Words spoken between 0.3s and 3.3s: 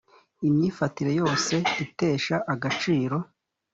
imyifatire yose itesha agaciro.